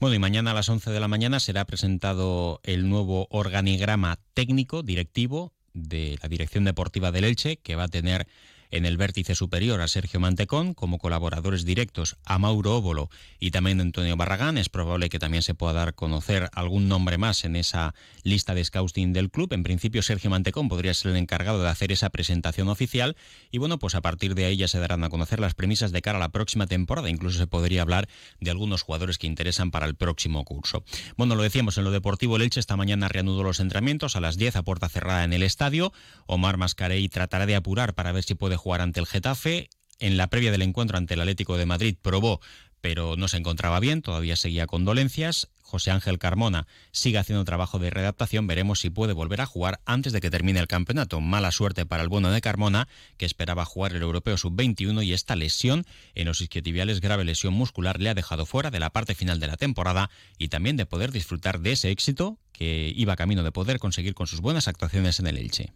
Bueno, 0.00 0.14
y 0.14 0.18
mañana 0.18 0.52
a 0.52 0.54
las 0.54 0.68
11 0.68 0.90
de 0.90 1.00
la 1.00 1.08
mañana 1.08 1.40
será 1.40 1.64
presentado 1.64 2.60
el 2.64 2.88
nuevo 2.88 3.26
organigrama 3.30 4.18
técnico 4.34 4.82
directivo 4.82 5.52
de 5.74 6.18
la 6.22 6.28
Dirección 6.28 6.64
Deportiva 6.64 7.12
del 7.12 7.24
Elche, 7.24 7.56
que 7.56 7.76
va 7.76 7.84
a 7.84 7.88
tener 7.88 8.26
en 8.72 8.86
el 8.86 8.96
vértice 8.96 9.34
superior 9.34 9.80
a 9.80 9.86
Sergio 9.86 10.18
Mantecón, 10.18 10.74
como 10.74 10.98
colaboradores 10.98 11.64
directos 11.64 12.16
a 12.24 12.38
Mauro 12.38 12.76
Óbolo 12.76 13.10
y 13.38 13.52
también 13.52 13.78
a 13.78 13.82
Antonio 13.82 14.16
Barragán. 14.16 14.58
Es 14.58 14.68
probable 14.68 15.10
que 15.10 15.18
también 15.18 15.42
se 15.42 15.54
pueda 15.54 15.74
dar 15.74 15.88
a 15.88 15.92
conocer 15.92 16.50
algún 16.54 16.88
nombre 16.88 17.18
más 17.18 17.44
en 17.44 17.54
esa 17.54 17.94
lista 18.24 18.54
de 18.54 18.64
scouting 18.64 19.12
del 19.12 19.30
club. 19.30 19.52
En 19.52 19.62
principio, 19.62 20.02
Sergio 20.02 20.30
Mantecón 20.30 20.68
podría 20.68 20.94
ser 20.94 21.12
el 21.12 21.18
encargado 21.18 21.62
de 21.62 21.68
hacer 21.68 21.92
esa 21.92 22.10
presentación 22.10 22.68
oficial 22.68 23.16
y 23.50 23.58
bueno, 23.58 23.78
pues 23.78 23.94
a 23.94 24.00
partir 24.00 24.34
de 24.34 24.46
ahí 24.46 24.56
ya 24.56 24.68
se 24.68 24.78
darán 24.78 25.04
a 25.04 25.10
conocer 25.10 25.38
las 25.38 25.54
premisas 25.54 25.92
de 25.92 26.00
cara 26.00 26.16
a 26.16 26.20
la 26.20 26.30
próxima 26.30 26.66
temporada. 26.66 27.10
Incluso 27.10 27.38
se 27.38 27.46
podría 27.46 27.82
hablar 27.82 28.08
de 28.40 28.50
algunos 28.50 28.82
jugadores 28.82 29.18
que 29.18 29.26
interesan 29.26 29.70
para 29.70 29.86
el 29.86 29.94
próximo 29.94 30.44
curso. 30.44 30.82
Bueno, 31.16 31.34
lo 31.34 31.42
decíamos 31.42 31.76
en 31.76 31.84
lo 31.84 31.90
deportivo, 31.90 32.38
Leche 32.38 32.58
esta 32.58 32.76
mañana 32.76 33.08
reanudó 33.08 33.42
los 33.42 33.60
entrenamientos 33.60 34.16
a 34.16 34.20
las 34.20 34.38
10 34.38 34.56
a 34.56 34.62
puerta 34.62 34.88
cerrada 34.88 35.24
en 35.24 35.34
el 35.34 35.42
estadio. 35.42 35.92
Omar 36.26 36.56
Mascarey 36.56 37.08
tratará 37.08 37.44
de 37.44 37.56
apurar 37.56 37.94
para 37.94 38.12
ver 38.12 38.24
si 38.24 38.34
puede 38.34 38.56
jugar 38.62 38.80
ante 38.80 39.00
el 39.00 39.06
Getafe. 39.06 39.68
En 39.98 40.16
la 40.16 40.28
previa 40.28 40.52
del 40.52 40.62
encuentro 40.62 40.96
ante 40.96 41.14
el 41.14 41.20
Atlético 41.20 41.56
de 41.56 41.66
Madrid 41.66 41.96
probó, 42.00 42.40
pero 42.80 43.16
no 43.16 43.28
se 43.28 43.36
encontraba 43.36 43.80
bien, 43.80 44.02
todavía 44.02 44.36
seguía 44.36 44.66
con 44.66 44.84
dolencias. 44.84 45.48
José 45.60 45.90
Ángel 45.90 46.18
Carmona 46.18 46.66
sigue 46.90 47.16
haciendo 47.16 47.44
trabajo 47.44 47.78
de 47.78 47.88
readaptación, 47.88 48.46
veremos 48.46 48.80
si 48.80 48.90
puede 48.90 49.14
volver 49.14 49.40
a 49.40 49.46
jugar 49.46 49.80
antes 49.86 50.12
de 50.12 50.20
que 50.20 50.30
termine 50.30 50.60
el 50.60 50.66
campeonato. 50.66 51.20
Mala 51.20 51.50
suerte 51.50 51.86
para 51.86 52.02
el 52.02 52.10
bueno 52.10 52.30
de 52.30 52.42
Carmona, 52.42 52.88
que 53.16 53.24
esperaba 53.24 53.64
jugar 53.64 53.92
el 53.92 54.02
Europeo 54.02 54.36
Sub-21 54.36 55.02
y 55.02 55.14
esta 55.14 55.34
lesión 55.34 55.86
en 56.14 56.26
los 56.26 56.42
isquiotibiales, 56.42 57.00
grave 57.00 57.24
lesión 57.24 57.54
muscular, 57.54 58.00
le 58.00 58.10
ha 58.10 58.14
dejado 58.14 58.44
fuera 58.44 58.70
de 58.70 58.80
la 58.80 58.90
parte 58.90 59.14
final 59.14 59.40
de 59.40 59.46
la 59.46 59.56
temporada 59.56 60.10
y 60.36 60.48
también 60.48 60.76
de 60.76 60.84
poder 60.84 61.10
disfrutar 61.10 61.60
de 61.60 61.72
ese 61.72 61.90
éxito 61.90 62.38
que 62.52 62.92
iba 62.94 63.16
camino 63.16 63.42
de 63.42 63.52
poder 63.52 63.78
conseguir 63.78 64.14
con 64.14 64.26
sus 64.26 64.40
buenas 64.40 64.68
actuaciones 64.68 65.20
en 65.20 65.26
el 65.26 65.38
Elche. 65.38 65.72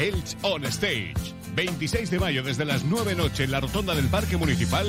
Elch 0.00 0.34
on 0.42 0.64
Stage. 0.64 1.34
26 1.54 2.10
de 2.10 2.18
mayo 2.18 2.42
desde 2.42 2.64
las 2.64 2.84
9 2.84 3.14
noche 3.14 3.44
en 3.44 3.50
la 3.50 3.60
rotonda 3.60 3.94
del 3.94 4.06
Parque 4.06 4.38
Municipal. 4.38 4.86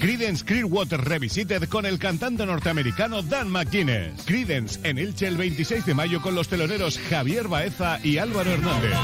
Creedence 0.00 0.44
Clearwater 0.44 1.00
Revisited 1.00 1.68
con 1.68 1.86
el 1.86 2.00
cantante 2.00 2.44
norteamericano 2.44 3.22
Dan 3.22 3.50
McGuinness. 3.50 4.24
Creedence 4.24 4.80
en 4.82 4.98
Elche 4.98 5.28
el 5.28 5.36
26 5.36 5.86
de 5.86 5.94
mayo 5.94 6.20
con 6.20 6.34
los 6.34 6.48
teloneros 6.48 6.98
Javier 7.08 7.46
Baeza 7.46 8.00
y 8.02 8.18
Álvaro 8.18 8.50
Hernández. 8.50 8.98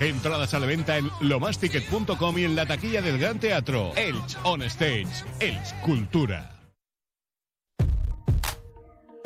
Entradas 0.00 0.52
a 0.54 0.58
la 0.58 0.66
venta 0.66 0.98
en 0.98 1.08
lomasticket.com 1.20 2.38
y 2.38 2.44
en 2.44 2.56
la 2.56 2.66
taquilla 2.66 3.02
del 3.02 3.18
Gran 3.18 3.38
Teatro. 3.38 3.92
Elche 3.94 4.36
On 4.42 4.62
Stage. 4.62 5.06
Elche 5.38 5.76
Cultura. 5.82 6.59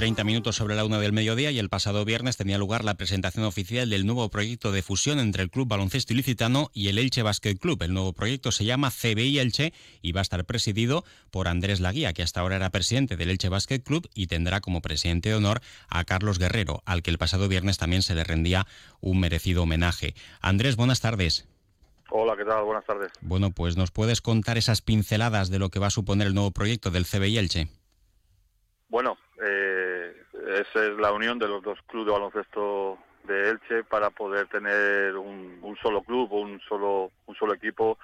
30 0.00 0.24
minutos 0.24 0.56
sobre 0.56 0.76
la 0.76 0.86
una 0.86 0.98
del 0.98 1.12
mediodía 1.12 1.50
y 1.50 1.58
el 1.58 1.68
pasado 1.68 2.06
viernes 2.06 2.38
tenía 2.38 2.56
lugar 2.56 2.86
la 2.86 2.94
presentación 2.94 3.44
oficial 3.44 3.90
del 3.90 4.06
nuevo 4.06 4.30
proyecto 4.30 4.72
de 4.72 4.80
fusión 4.80 5.18
entre 5.18 5.42
el 5.42 5.50
Club 5.50 5.68
Baloncesto 5.68 6.14
Ilicitano 6.14 6.70
y 6.72 6.88
el 6.88 6.96
Elche 6.96 7.22
Basket 7.22 7.54
Club. 7.56 7.82
El 7.82 7.92
nuevo 7.92 8.14
proyecto 8.14 8.50
se 8.50 8.64
llama 8.64 8.90
CBI 8.90 9.38
Elche 9.38 9.74
y 10.00 10.12
va 10.12 10.20
a 10.20 10.22
estar 10.22 10.46
presidido 10.46 11.04
por 11.30 11.48
Andrés 11.48 11.80
Laguía, 11.80 12.14
que 12.14 12.22
hasta 12.22 12.40
ahora 12.40 12.56
era 12.56 12.70
presidente 12.70 13.18
del 13.18 13.28
Elche 13.28 13.50
Basket 13.50 13.80
Club 13.80 14.08
y 14.14 14.26
tendrá 14.26 14.62
como 14.62 14.80
presidente 14.80 15.28
de 15.28 15.34
honor 15.34 15.60
a 15.90 16.02
Carlos 16.04 16.38
Guerrero, 16.38 16.82
al 16.86 17.02
que 17.02 17.10
el 17.10 17.18
pasado 17.18 17.46
viernes 17.46 17.76
también 17.76 18.00
se 18.00 18.14
le 18.14 18.24
rendía 18.24 18.66
un 19.02 19.20
merecido 19.20 19.64
homenaje. 19.64 20.14
Andrés, 20.40 20.76
buenas 20.76 21.02
tardes. 21.02 21.46
Hola, 22.08 22.38
¿qué 22.38 22.46
tal? 22.46 22.64
Buenas 22.64 22.86
tardes. 22.86 23.12
Bueno, 23.20 23.50
pues 23.50 23.76
nos 23.76 23.90
puedes 23.90 24.22
contar 24.22 24.56
esas 24.56 24.80
pinceladas 24.80 25.50
de 25.50 25.58
lo 25.58 25.68
que 25.68 25.78
va 25.78 25.88
a 25.88 25.90
suponer 25.90 26.26
el 26.26 26.34
nuevo 26.34 26.52
proyecto 26.52 26.90
del 26.90 27.04
CBI 27.04 27.36
Elche. 27.36 27.68
Bueno, 28.88 29.16
eh, 29.46 29.89
esa 30.54 30.84
es 30.86 30.96
la 30.98 31.12
unión 31.12 31.38
de 31.38 31.48
los 31.48 31.62
dos 31.62 31.78
clubes 31.86 32.06
de 32.06 32.12
baloncesto 32.12 32.98
de 33.24 33.50
Elche 33.50 33.84
para 33.84 34.10
poder 34.10 34.48
tener 34.48 35.16
un, 35.16 35.76
solo 35.82 36.02
club, 36.02 36.32
un 36.32 36.60
solo, 36.68 37.10
un 37.26 37.34
solo 37.36 37.54
equipo, 37.54 37.98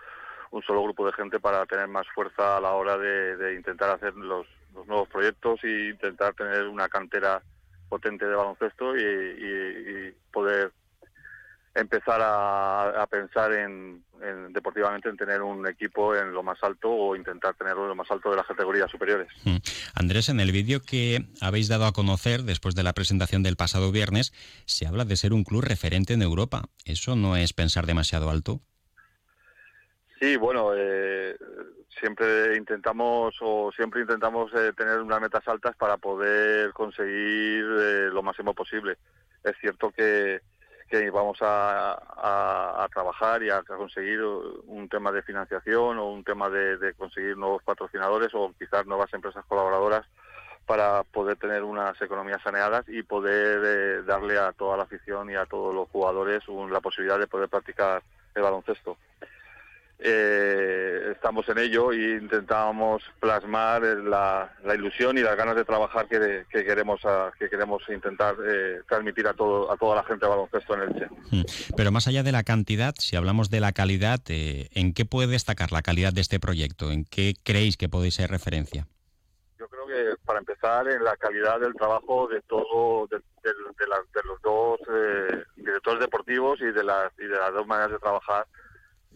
un 0.51 0.63
solo 0.63 0.83
grupo 0.83 1.07
de 1.07 1.13
gente 1.13 1.41
para 1.41 1.67
tener 1.67 1.89
más 1.89 2.07
fuerza 2.15 2.57
a 2.57 2.61
la 2.61 2.73
hora 2.73 2.97
de, 2.97 3.55
intentar 3.55 3.91
hacer 3.91 4.15
los, 4.15 4.47
nuevos 4.87 5.09
proyectos 5.09 5.63
e 5.65 5.91
intentar 5.91 6.35
tener 6.35 6.69
una 6.69 6.89
cantera 6.89 7.43
potente 7.89 8.27
de 8.27 8.35
baloncesto 8.35 8.97
y 8.97 10.15
poder 10.33 10.71
empezar 11.77 12.21
a, 12.23 13.07
pensar 13.11 13.53
en, 13.53 14.03
deportivamente 14.51 15.09
en 15.09 15.17
tener 15.17 15.43
un 15.43 15.69
equipo 15.69 16.17
en 16.17 16.33
lo 16.33 16.43
más 16.43 16.59
alto 16.63 16.91
o 16.91 17.15
intentar 17.17 17.55
tenerlo 17.55 17.83
en 17.83 17.89
lo 17.91 17.95
más 17.95 18.11
alto 18.11 18.31
de 18.31 18.37
las 18.37 18.47
categorías 18.47 18.91
superiores. 18.91 19.29
Mm. 19.45 19.57
Andrés, 19.95 20.29
en 20.29 20.41
el 20.41 20.53
vídeo 20.53 20.81
que 20.81 21.27
habéis 21.41 21.69
dado 21.69 21.87
a 21.87 21.93
conocer 21.93 22.43
después 22.43 22.75
de 22.75 22.83
la 22.83 22.95
presentación 22.95 23.43
del 23.43 23.57
pasado 23.57 23.93
viernes, 23.93 24.33
se 24.65 24.87
habla 24.87 25.05
de 25.05 25.17
ser 25.17 25.33
un 25.33 25.45
club 25.45 25.63
referente 25.63 26.15
en 26.15 26.23
Europa. 26.23 26.63
¿Eso 26.85 27.15
no 27.15 27.37
es 27.37 27.53
pensar 27.53 27.87
demasiado 27.87 28.31
alto? 28.31 28.61
Sí, 30.19 30.37
bueno, 30.37 30.71
eh, 30.75 31.37
siempre 32.01 32.57
intentamos 32.57 33.35
o 33.43 33.71
siempre 33.77 34.01
intentamos 34.01 34.51
eh, 34.55 34.73
tener 34.75 35.01
unas 35.01 35.21
metas 35.21 35.47
altas 35.47 35.77
para 35.77 35.99
poder 35.99 36.73
conseguir 36.73 37.65
eh, 37.65 38.09
lo 38.11 38.23
máximo 38.23 38.55
posible. 38.55 38.97
Es 39.45 39.55
cierto 39.61 39.91
que, 39.91 40.41
que 40.89 41.11
vamos 41.11 41.39
a, 41.41 42.89
trabajar 42.93 43.43
y 43.43 43.51
a, 43.51 43.63
conseguir 43.63 44.23
un 44.23 44.89
tema 44.89 45.13
de 45.13 45.23
financiación 45.23 45.99
o 45.99 46.11
un 46.11 46.25
tema 46.25 46.49
de, 46.49 46.95
conseguir 46.95 47.37
nuevos 47.37 47.63
patrocinadores 47.63 48.31
o 48.35 48.53
quizás 48.59 48.87
nuevas 48.87 49.13
empresas 49.13 49.45
colaboradoras 49.47 50.07
para 50.65 51.05
poder 51.05 51.37
tener 51.37 51.63
unas 51.63 52.01
economías 52.03 52.43
saneadas 52.43 52.85
y 52.89 53.03
poder 53.03 53.63
eh, 53.65 54.03
darle 54.03 54.37
a 54.39 54.53
toda 54.53 54.77
la 54.77 54.83
afición 54.83 55.31
y 55.31 55.37
a 55.37 55.47
todos 55.47 55.73
los 55.73 55.89
jugadores 55.91 56.43
la 56.49 56.81
posibilidad 56.81 57.19
de 57.19 57.29
poder 57.29 57.49
practicar 57.49 58.03
el 58.35 58.43
baloncesto 58.43 58.97
eh, 59.99 61.13
estamos 61.13 61.49
en 61.49 61.59
ello 61.59 61.91
e 61.91 62.19
intentamos 62.19 63.03
plasmar 63.19 63.83
la, 63.83 64.53
ilusión 64.75 65.17
y 65.17 65.23
las 65.23 65.37
ganas 65.37 65.57
de 65.57 65.65
trabajar 65.65 66.07
que, 66.07 66.45
queremos 66.51 67.01
que 67.39 67.49
queremos 67.49 67.83
intentar 67.89 68.37
eh, 68.47 68.83
transmitir 68.87 69.27
a 69.27 69.33
todo 69.33 69.73
a 69.73 69.77
toda 69.77 69.97
la 69.97 70.05
gente 70.05 70.27
de 70.27 70.31
baloncesto 70.31 70.75
en 70.75 70.81
Elche. 70.83 71.07
Hmm. 71.31 71.43
Pero 71.77 71.93
más 71.93 72.07
allá 72.09 72.23
de 72.23 72.33
la 72.33 72.43
cantidad, 72.43 72.95
si 72.99 73.17
hablamos 73.17 73.49
de 73.49 73.61
la 73.61 73.73
calidad, 73.73 74.21
eh, 74.29 74.69
¿en 74.73 74.93
qué 74.93 75.07
puede 75.07 75.29
destacar 75.29 75.73
la 75.73 75.83
calidad 75.83 76.13
de 76.13 76.21
este 76.21 76.41
proyecto? 76.41 76.91
¿En 76.91 77.05
qué 77.05 77.35
creéis 77.43 77.79
que 77.79 77.89
podéis 77.89 78.15
ser 78.15 78.31
referencia? 78.31 78.87
Yo 79.59 79.67
creo 79.69 79.87
que 79.87 80.17
para 80.27 80.41
empezar 80.41 80.87
en 80.89 81.03
la 81.03 81.17
calidad 81.17 81.59
del 81.59 81.75
trabajo 81.75 82.29
de 82.29 82.43
todo 82.43 83.07
de, 83.07 83.23
los 84.25 84.43
dos 84.43 84.81
eh, 84.93 85.43
directores 85.57 86.01
deportivos 86.01 86.61
y 86.61 86.67
de 86.67 86.85
las 86.85 87.13
y 87.19 87.25
de 87.25 87.37
las 87.37 87.53
dos 87.55 87.67
maneras 87.67 87.93
de 87.93 87.99
trabajar 87.99 88.47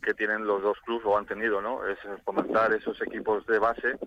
que 0.00 0.14
tienen 0.14 0.46
los 0.46 0.62
dos 0.62 0.78
clubes 0.80 1.04
o 1.06 1.16
han 1.16 1.26
tenido, 1.26 1.60
¿no? 1.60 1.86
Es 1.86 1.98
fomentar 2.24 2.72
esos 2.72 3.00
equipos 3.02 3.46
de 3.46 3.58
base 3.58 3.98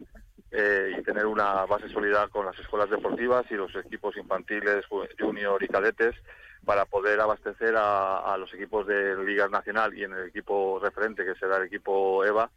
eh, 0.52 0.98
y 0.98 1.04
tener 1.04 1.26
una 1.26 1.66
base 1.66 1.90
sólida 1.90 2.28
con 2.28 2.46
las 2.46 2.58
escuelas 2.60 2.90
deportivas 2.90 3.46
y 3.50 3.56
los 3.56 3.76
equipos 3.76 4.16
infantiles, 4.18 4.86
junior 5.20 5.64
y 5.64 5.68
cadetes 5.68 6.16
para 6.64 6.86
poder 6.86 7.20
abastecer 7.20 7.74
a, 7.76 8.36
los 8.38 8.54
equipos 8.54 8.88
de 8.88 9.18
Liga 9.24 9.48
Nacional 9.48 9.94
y 9.98 10.04
en 10.04 10.14
el 10.14 10.28
equipo 10.28 10.80
referente, 10.82 11.26
que 11.26 11.36
será 11.36 11.58
el 11.58 11.64
equipo 11.64 12.24
EVA, 12.24 12.50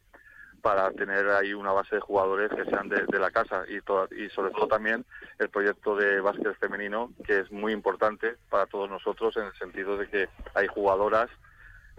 para 0.63 0.91
tener 0.93 1.29
ahí 1.29 1.55
una 1.55 1.73
base 1.73 1.97
de 1.97 2.01
jugadores 2.01 2.51
que 2.51 2.65
sean 2.65 2.89
de, 2.89 3.19
la 3.19 3.31
casa 3.31 3.65
y, 3.69 3.77
y 3.77 4.29
sobre 4.31 4.51
todo 4.53 4.69
también 4.69 5.05
el 5.39 5.49
proyecto 5.49 5.97
de 5.97 6.21
básquet 6.21 6.57
femenino, 6.59 7.13
que 7.25 7.41
es 7.41 7.53
muy 7.53 7.73
importante 7.73 8.37
para 8.51 8.67
todos 8.67 8.89
nosotros 8.91 9.37
en 9.37 9.45
el 9.45 9.55
sentido 9.55 9.97
de 9.97 10.09
que 10.09 10.29
hay 10.55 10.67
jugadoras 10.67 11.31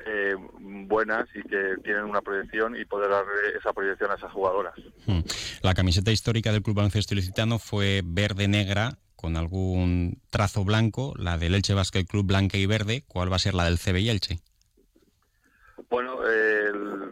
eh, 0.06 0.36
buenas 0.60 1.28
y 1.34 1.42
que 1.44 1.76
tienen 1.84 2.04
una 2.04 2.22
proyección 2.22 2.76
y 2.76 2.86
poder 2.86 3.10
dar 3.10 3.26
esa 3.58 3.74
proyección 3.74 4.12
a 4.12 4.16
esas 4.16 4.32
jugadoras. 4.32 4.74
Hmm. 5.06 5.22
La 5.62 5.74
camiseta 5.74 6.12
histórica 6.12 6.52
del 6.52 6.62
Club 6.62 6.78
Baloncesto 6.78 7.14
Ilicitano 7.14 7.60
fue 7.60 8.02
verde-negra 8.06 8.98
con 9.16 9.36
algún 9.36 10.22
trazo 10.30 10.64
blanco, 10.64 11.14
la 11.18 11.38
del 11.38 11.56
Elche 11.56 11.74
Basket 11.74 12.06
Club 12.06 12.28
blanca 12.28 12.58
y 12.58 12.68
verde. 12.68 13.04
¿Cuál 13.08 13.32
va 13.32 13.38
a 13.38 13.40
ser 13.40 13.56
la 13.56 13.66
del 13.66 13.80
CB 13.80 13.98
y 13.98 14.10
Elche? 14.10 14.40
Bueno, 15.90 16.18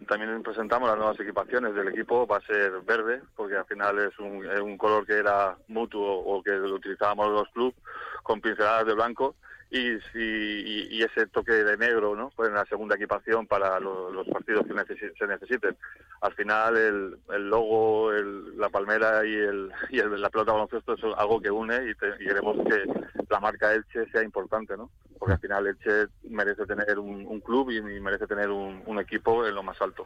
también 0.07 0.43
presentamos 0.43 0.89
las 0.89 0.97
nuevas 0.97 1.19
equipaciones 1.19 1.73
del 1.73 1.87
equipo, 1.87 2.27
va 2.27 2.37
a 2.37 2.41
ser 2.41 2.81
verde, 2.85 3.21
porque 3.35 3.55
al 3.55 3.65
final 3.65 3.97
es 3.99 4.19
un, 4.19 4.45
es 4.45 4.59
un 4.59 4.77
color 4.77 5.05
que 5.05 5.13
era 5.13 5.57
mutuo 5.67 6.05
o 6.05 6.43
que 6.43 6.51
lo 6.51 6.75
utilizábamos 6.75 7.31
los 7.31 7.47
clubes, 7.49 7.75
con 8.21 8.41
pinceladas 8.41 8.85
de 8.85 8.93
blanco 8.93 9.35
y, 9.71 9.97
y, 10.13 11.03
ese 11.03 11.27
toque 11.27 11.51
de 11.51 11.77
negro 11.77 12.15
¿no? 12.15 12.31
pues 12.35 12.49
en 12.49 12.55
la 12.55 12.65
segunda 12.65 12.95
equipación 12.95 13.47
para 13.47 13.79
los 13.79 14.27
partidos 14.27 14.65
que 14.65 15.13
se 15.17 15.27
necesiten. 15.27 15.75
Al 16.21 16.33
final 16.33 16.77
el, 16.77 17.17
el 17.33 17.49
logo, 17.49 18.11
la 18.11 18.69
palmera 18.69 19.25
y, 19.25 19.33
el, 19.33 19.71
y 19.89 19.97
la 19.97 20.29
pelota 20.29 20.53
baloncesto 20.53 20.93
es 20.93 21.03
algo 21.17 21.41
que 21.41 21.51
une 21.51 21.89
y, 21.89 21.95
queremos 21.95 22.57
que 22.67 22.83
la 23.29 23.39
marca 23.39 23.73
Elche 23.73 24.09
sea 24.11 24.23
importante, 24.23 24.77
¿no? 24.77 24.89
porque 25.17 25.33
al 25.33 25.39
final 25.39 25.67
Elche 25.67 26.07
merece 26.29 26.65
tener 26.65 26.99
un, 26.99 27.39
club 27.41 27.71
y, 27.71 27.81
merece 27.81 28.27
tener 28.27 28.49
un, 28.49 28.83
un 28.85 28.99
equipo 28.99 29.45
en 29.45 29.55
lo 29.55 29.63
más 29.63 29.81
alto. 29.81 30.05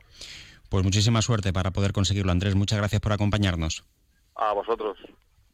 Pues 0.69 0.83
muchísima 0.83 1.21
suerte 1.21 1.51
para 1.51 1.71
poder 1.71 1.93
conseguirlo, 1.93 2.31
Andrés. 2.31 2.55
Muchas 2.55 2.77
gracias 2.77 3.01
por 3.01 3.11
acompañarnos. 3.11 3.83
A 4.35 4.53
vosotros. 4.53 4.97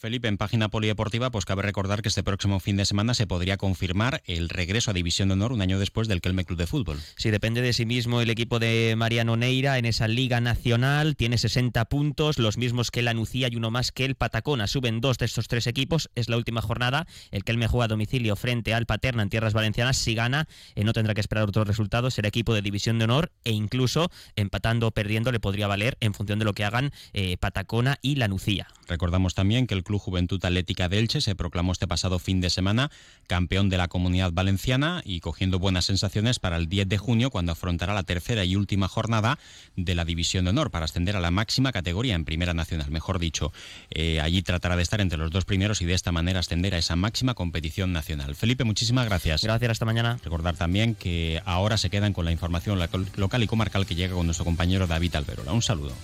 Felipe, 0.00 0.28
en 0.28 0.38
página 0.38 0.70
polideportiva, 0.70 1.30
pues 1.30 1.44
cabe 1.44 1.60
recordar 1.60 2.00
que 2.00 2.08
este 2.08 2.22
próximo 2.22 2.58
fin 2.58 2.78
de 2.78 2.86
semana 2.86 3.12
se 3.12 3.26
podría 3.26 3.58
confirmar 3.58 4.22
el 4.24 4.48
regreso 4.48 4.90
a 4.90 4.94
División 4.94 5.28
de 5.28 5.34
Honor 5.34 5.52
un 5.52 5.60
año 5.60 5.78
después 5.78 6.08
del 6.08 6.22
Kelme 6.22 6.46
Club 6.46 6.58
de 6.58 6.66
Fútbol. 6.66 6.98
Sí, 7.16 7.30
depende 7.30 7.60
de 7.60 7.74
sí 7.74 7.84
mismo 7.84 8.22
el 8.22 8.30
equipo 8.30 8.58
de 8.58 8.94
Mariano 8.96 9.36
Neira 9.36 9.76
en 9.76 9.84
esa 9.84 10.08
Liga 10.08 10.40
Nacional. 10.40 11.16
Tiene 11.16 11.36
60 11.36 11.84
puntos, 11.84 12.38
los 12.38 12.56
mismos 12.56 12.90
que 12.90 13.02
la 13.02 13.12
Nucía 13.12 13.48
y 13.50 13.56
uno 13.56 13.70
más 13.70 13.92
que 13.92 14.06
el 14.06 14.14
Patacona. 14.14 14.68
Suben 14.68 15.02
dos 15.02 15.18
de 15.18 15.26
estos 15.26 15.48
tres 15.48 15.66
equipos. 15.66 16.08
Es 16.14 16.30
la 16.30 16.38
última 16.38 16.62
jornada. 16.62 17.06
El 17.30 17.44
Kelme 17.44 17.68
juega 17.68 17.84
a 17.84 17.88
domicilio 17.88 18.36
frente 18.36 18.72
al 18.72 18.86
Paterna 18.86 19.22
en 19.22 19.28
tierras 19.28 19.52
valencianas. 19.52 19.98
Si 19.98 20.14
gana, 20.14 20.48
eh, 20.76 20.84
no 20.84 20.94
tendrá 20.94 21.12
que 21.12 21.20
esperar 21.20 21.46
otros 21.46 21.66
resultados. 21.66 22.14
Será 22.14 22.28
equipo 22.28 22.54
de 22.54 22.62
División 22.62 22.98
de 22.98 23.04
Honor 23.04 23.32
e 23.44 23.52
incluso 23.52 24.10
empatando 24.34 24.86
o 24.86 24.90
perdiendo 24.92 25.30
le 25.30 25.40
podría 25.40 25.66
valer 25.66 25.98
en 26.00 26.14
función 26.14 26.38
de 26.38 26.46
lo 26.46 26.54
que 26.54 26.64
hagan 26.64 26.90
eh, 27.12 27.36
Patacona 27.36 27.98
y 28.00 28.14
la 28.14 28.28
Nucía. 28.28 28.66
Recordamos 28.88 29.34
también 29.34 29.66
que 29.66 29.74
el 29.74 29.84
Club 29.90 30.00
Juventud 30.00 30.44
Atlética 30.44 30.88
de 30.88 31.00
Elche 31.00 31.20
se 31.20 31.34
proclamó 31.34 31.72
este 31.72 31.88
pasado 31.88 32.20
fin 32.20 32.40
de 32.40 32.48
semana 32.48 32.92
campeón 33.26 33.68
de 33.70 33.76
la 33.76 33.88
Comunidad 33.88 34.30
Valenciana 34.32 35.02
y 35.04 35.18
cogiendo 35.18 35.58
buenas 35.58 35.86
sensaciones 35.86 36.38
para 36.38 36.58
el 36.58 36.68
10 36.68 36.88
de 36.88 36.96
junio 36.96 37.30
cuando 37.30 37.50
afrontará 37.50 37.92
la 37.92 38.04
tercera 38.04 38.44
y 38.44 38.54
última 38.54 38.86
jornada 38.86 39.36
de 39.74 39.96
la 39.96 40.04
División 40.04 40.44
de 40.44 40.50
Honor 40.50 40.70
para 40.70 40.84
ascender 40.84 41.16
a 41.16 41.20
la 41.20 41.32
máxima 41.32 41.72
categoría 41.72 42.14
en 42.14 42.24
Primera 42.24 42.54
Nacional, 42.54 42.88
mejor 42.92 43.18
dicho. 43.18 43.52
Eh, 43.90 44.20
allí 44.20 44.42
tratará 44.42 44.76
de 44.76 44.84
estar 44.84 45.00
entre 45.00 45.18
los 45.18 45.32
dos 45.32 45.44
primeros 45.44 45.82
y 45.82 45.86
de 45.86 45.94
esta 45.94 46.12
manera 46.12 46.38
ascender 46.38 46.76
a 46.76 46.78
esa 46.78 46.94
máxima 46.94 47.34
competición 47.34 47.92
nacional. 47.92 48.36
Felipe, 48.36 48.62
muchísimas 48.62 49.06
gracias. 49.06 49.42
Gracias, 49.42 49.72
hasta 49.72 49.86
mañana. 49.86 50.20
Recordar 50.22 50.54
también 50.54 50.94
que 50.94 51.42
ahora 51.44 51.78
se 51.78 51.90
quedan 51.90 52.12
con 52.12 52.24
la 52.24 52.30
información 52.30 52.78
local 53.16 53.42
y 53.42 53.46
comarcal 53.48 53.86
que 53.86 53.96
llega 53.96 54.14
con 54.14 54.26
nuestro 54.26 54.44
compañero 54.44 54.86
David 54.86 55.16
Alberola. 55.16 55.52
Un 55.52 55.62
saludo. 55.62 55.94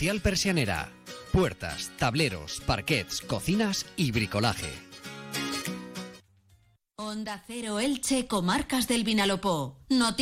Persianera. 0.00 0.88
Puertas, 1.30 1.90
tableros, 1.98 2.62
parquets, 2.66 3.20
cocinas 3.20 3.84
y 3.96 4.12
bricolaje. 4.12 4.72
Onda 6.96 7.42
Cero 7.46 7.80
Elche, 7.80 8.26
Comarcas 8.26 8.88
del 8.88 9.04
Vinalopó. 9.04 9.78